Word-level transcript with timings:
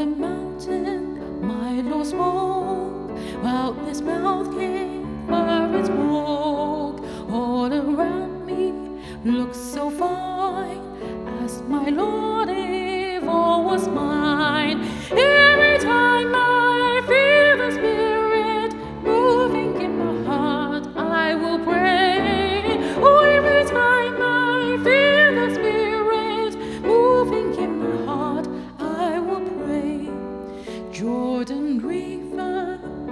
the 0.00 0.06
mountain, 0.06 1.46
my 1.46 1.82
Lord 1.82 2.06
spoke, 2.06 3.10
while 3.42 3.72
this 3.84 4.00
mouth 4.00 4.50
came 4.58 5.26
where 5.26 5.76
it 5.76 5.84
spoke. 5.84 7.04
All 7.30 7.70
around 7.70 8.46
me 8.46 8.72
looked 9.24 9.56
so 9.56 9.90
fine, 9.90 10.80
as 11.44 11.60
my 11.68 11.90
Lord 11.90 12.48
if 12.50 13.24
all 13.24 13.64
was 13.64 13.88
mine. 13.88 14.86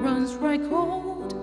runs 0.01 0.35
right 0.37 0.63
cold, 0.69 1.35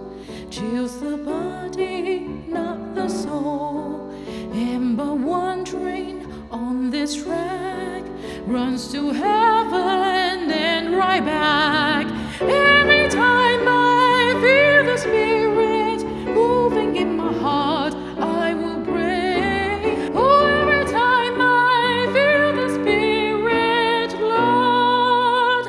chills 0.49 0.99
the 0.99 1.17
body, 1.17 2.19
not 2.47 2.95
the 2.95 3.07
soul. 3.09 4.09
And 4.53 4.95
but 4.95 5.17
one 5.17 5.65
train 5.65 6.25
on 6.51 6.89
this 6.89 7.23
track 7.23 8.03
runs 8.47 8.91
to 8.93 9.11
heaven 9.11 10.51
and 10.51 10.95
right 10.95 11.23
back. 11.25 12.05
Every 12.41 13.09
time 13.09 13.67
I 13.67 14.33
feel 14.41 14.85
the 14.85 14.97
spirit 14.97 16.03
moving 16.33 16.95
in 16.95 17.17
my 17.17 17.33
heart, 17.33 17.93
I 18.17 18.53
will 18.53 18.81
pray. 18.85 20.09
Oh, 20.13 20.45
every 20.45 20.85
time 20.91 21.35
I 21.41 22.07
feel 22.13 22.55
the 22.61 22.69
spirit, 22.79 24.11
Lord, 24.21 25.65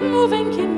moving 0.00 0.52
in 0.58 0.74
my 0.74 0.77